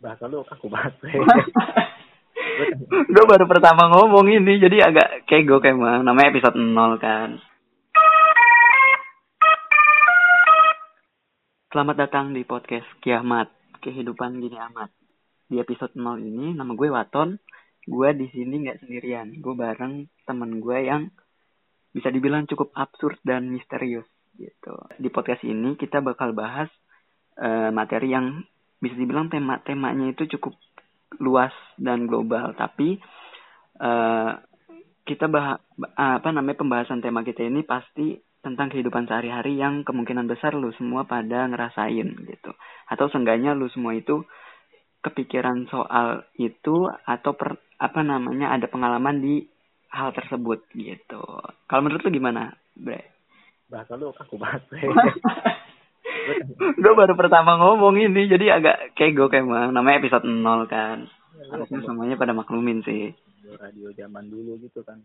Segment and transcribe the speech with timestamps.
[0.00, 0.96] bahasa lu kaku banget
[3.14, 7.40] gue baru pertama ngomong ini jadi agak kego emang namanya episode 0 kan.
[11.70, 13.48] Selamat datang di podcast Kiamat
[13.80, 14.90] Kehidupan Gini Amat.
[15.46, 17.38] Di episode 0 ini nama gue Waton.
[17.86, 19.38] Gue di sini nggak sendirian.
[19.40, 21.08] Gue bareng temen gue yang
[21.92, 24.74] bisa dibilang cukup absurd dan misterius gitu.
[24.96, 26.68] Di podcast ini kita bakal bahas
[27.40, 28.42] uh, materi yang
[28.80, 30.56] bisa dibilang tema-temanya itu cukup
[31.20, 32.56] luas dan global.
[32.56, 32.96] Tapi
[33.78, 34.32] uh,
[35.04, 35.60] kita bah
[35.96, 41.04] apa namanya pembahasan tema kita ini pasti tentang kehidupan sehari-hari yang kemungkinan besar lu semua
[41.04, 42.52] pada ngerasain gitu.
[42.88, 44.24] Atau seenggaknya lu semua itu
[45.00, 49.44] kepikiran soal itu atau per, apa namanya ada pengalaman di
[49.92, 51.20] hal tersebut gitu.
[51.68, 53.12] Kalau menurut lu gimana bre?
[53.68, 54.62] Bahasa lu kaku banget
[56.80, 61.08] gue baru pertama ngomong ini jadi agak kego emang namanya episode 0 kan.
[61.36, 63.14] Ya, harusnya semuanya pada maklumin sih.
[63.58, 65.00] Radio zaman dulu gitu kan.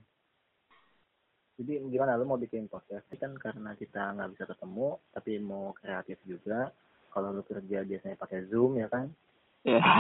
[1.56, 2.20] Jadi gimana?
[2.20, 3.08] Lu mau bikin podcast?
[3.16, 6.70] Kan karena kita nggak bisa ketemu tapi mau kreatif juga.
[7.16, 9.10] Kalau lu kerja biasanya pakai zoom ya kan?
[9.64, 9.82] Iya.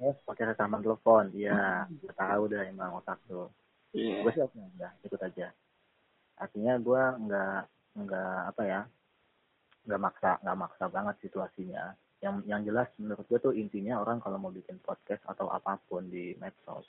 [0.00, 0.16] Yeah.
[0.24, 1.84] pakai rekaman telepon iya.
[1.92, 3.52] Gue tahu dah emang otak tuh
[3.92, 4.24] yeah.
[4.24, 5.52] gue sih udah ikut aja.
[6.40, 7.60] Artinya gue nggak
[8.00, 8.80] nggak apa ya
[9.86, 11.94] nggak maksa nggak maksa banget situasinya.
[12.20, 16.08] Yang yang jelas menurut gue tuh intinya orang kalau mau bikin podcast atau apa pun
[16.08, 16.84] di medsos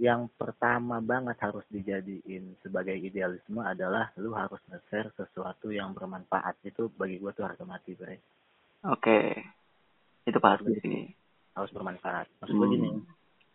[0.00, 6.58] yang pertama banget harus dijadiin sebagai idealisme adalah lu harus nge-share sesuatu yang bermanfaat.
[6.64, 8.16] Itu bagi gue tuh harga mati bre.
[8.88, 9.36] Oke.
[10.26, 11.06] Itu pasti sih.
[11.52, 12.26] harus bermanfaat.
[12.40, 13.04] Maksud gue gini hmm.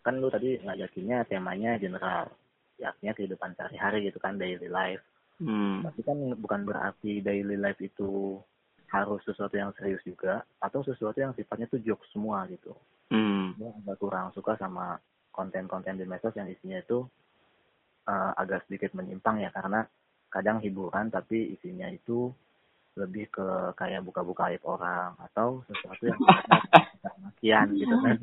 [0.05, 2.31] kan lu tadi ngajakinnya temanya general
[2.77, 5.01] ya artinya kehidupan sehari-hari gitu kan daily life
[5.37, 5.85] Hmm.
[5.85, 8.41] Tapi kan bukan berarti daily life itu
[8.87, 12.73] harus sesuatu yang serius juga atau sesuatu yang sifatnya tuh joke semua gitu.
[13.13, 13.53] Hmm.
[13.59, 14.97] Gue agak kurang suka sama
[15.29, 17.05] konten-konten di medsos yang isinya itu
[18.09, 19.85] uh, agak sedikit menyimpang ya karena
[20.33, 22.33] kadang hiburan tapi isinya itu
[22.97, 26.17] lebih ke kayak buka-buka aib orang atau sesuatu yang
[27.29, 28.17] makian gitu kan.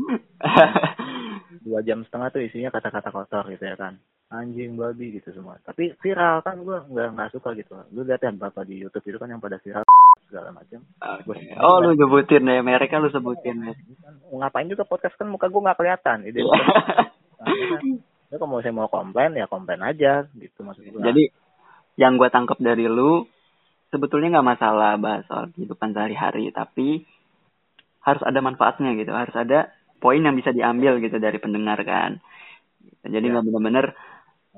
[1.65, 3.95] Dua jam setengah tuh isinya kata-kata kotor gitu ya kan
[4.35, 5.59] anjing babi gitu semua.
[5.63, 7.79] Tapi viral kan gue nggak nggak suka gitu.
[7.95, 9.87] Lu lihat ya bapak di YouTube itu kan yang pada viral
[10.27, 10.81] segala macam.
[10.99, 11.55] Okay.
[11.63, 13.75] oh lu sebutin deh mereka lu sebutin ya.
[14.35, 15.15] Ngapain juga podcast?
[15.15, 16.19] Kan muka gue nggak kelihatan.
[16.27, 16.51] Ide nah,
[18.33, 21.31] ya kalau saya mau komplain ya komplain aja gitu maksud gue jadi
[21.95, 23.29] yang gue tangkap dari lu
[23.95, 27.07] sebetulnya nggak masalah bahas soal kehidupan sehari-hari tapi
[28.05, 29.11] harus ada manfaatnya gitu.
[29.17, 32.21] Harus ada poin yang bisa diambil gitu dari pendengar kan.
[33.05, 33.33] Jadi ya.
[33.33, 33.49] nggak ya.
[33.49, 33.87] benar-benar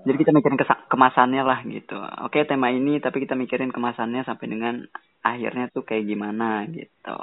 [0.06, 1.98] jadi kita mikirin kemasannya lah gitu.
[2.22, 4.86] Oke tema ini tapi kita mikirin kemasannya sampai dengan
[5.26, 7.18] akhirnya tuh kayak gimana gitu.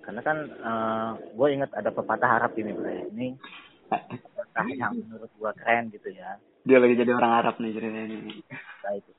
[0.00, 3.36] Karena kan uh, eh, gue ingat ada pepatah Arab ini bro ini
[4.24, 6.40] pepatah yang menurut gue keren gitu ya.
[6.64, 9.10] Dia lagi jadi orang Arab nih ceritanya nah, itu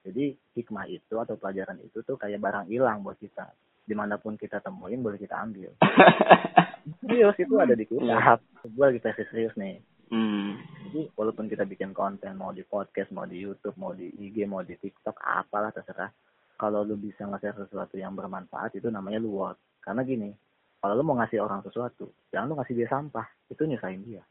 [0.00, 3.52] jadi hikmah itu atau pelajaran itu tuh kayak barang hilang buat kita.
[3.84, 5.72] Di mana pun kita temuin boleh kita ambil.
[7.04, 8.36] Serius itu ada di kita yeah.
[8.64, 10.58] gue lagi serius nih Hmm.
[10.90, 14.66] Jadi walaupun kita bikin konten mau di podcast, mau di YouTube, mau di IG, mau
[14.66, 16.10] di TikTok, apalah terserah.
[16.58, 19.56] Kalau lu bisa ngasih sesuatu yang bermanfaat itu namanya lu work.
[19.80, 20.28] Karena gini,
[20.82, 24.22] kalau lu mau ngasih orang sesuatu, jangan lu ngasih dia sampah, itu nyusahin dia.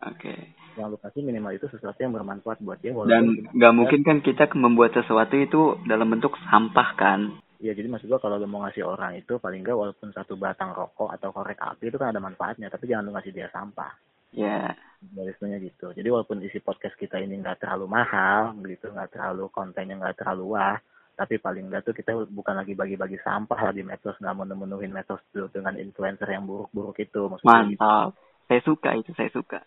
[0.00, 0.32] Oke.
[0.32, 0.40] Okay.
[0.80, 2.94] Yang lu kasih minimal itu sesuatu yang bermanfaat buat dia.
[3.04, 7.20] Dan nggak mungkin kan kita membuat sesuatu itu dalam bentuk sampah kan?
[7.60, 10.72] Iya, jadi maksud gua kalau lu mau ngasih orang itu paling nggak walaupun satu batang
[10.72, 13.92] rokok atau korek api itu kan ada manfaatnya, tapi jangan lu ngasih dia sampah.
[14.34, 14.76] Ya.
[15.16, 15.58] Yeah.
[15.60, 15.96] gitu.
[15.96, 20.54] Jadi walaupun isi podcast kita ini nggak terlalu mahal, gitu, nggak terlalu kontennya nggak terlalu
[20.54, 20.76] wah,
[21.16, 25.20] tapi paling nggak tuh kita bukan lagi bagi-bagi sampah lagi medsos nggak mau nemenuhin medsos
[25.32, 27.32] dengan influencer yang buruk-buruk itu.
[27.32, 27.80] Maksudnya gitu.
[27.80, 28.08] Mantap.
[28.12, 28.20] Gitu.
[28.50, 29.60] Saya suka itu, saya suka.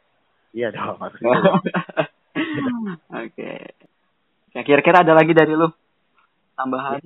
[0.53, 1.33] Iya dong, maksudnya.
[1.41, 3.31] Oke.
[3.33, 3.61] Okay.
[4.53, 5.71] Ya kira-kira ada lagi dari lu
[6.53, 7.01] tambahan?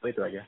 [0.00, 0.46] Oh, itu aja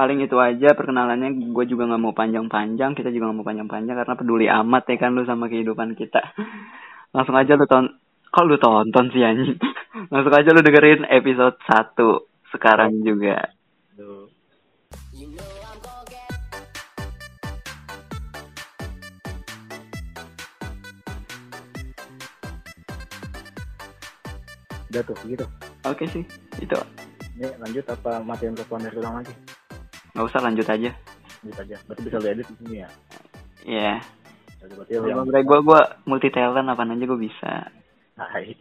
[0.00, 4.14] paling itu aja perkenalannya gue juga nggak mau panjang-panjang kita juga nggak mau panjang-panjang karena
[4.16, 6.24] peduli amat ya kan lu sama kehidupan kita
[7.12, 8.00] langsung aja lu ton
[8.32, 9.60] kok lu tonton sih anjing
[10.12, 12.00] langsung aja lu dengerin episode 1
[12.48, 13.52] sekarang juga
[24.90, 25.46] Udah tuh, gitu.
[25.86, 26.26] Oke sih,
[26.58, 26.78] itu.
[27.38, 29.30] Ini lanjut apa matiin telepon dari ulang lagi?
[30.20, 30.90] Nggak usah lanjut aja.
[31.40, 31.76] Lanjut aja.
[31.88, 32.88] Berarti bisa diedit di sini ya?
[33.64, 33.92] Iya.
[34.68, 35.24] Yeah.
[35.24, 37.52] Berarti gue gue multi talent apa aja gue bisa.
[38.20, 38.52] Hai.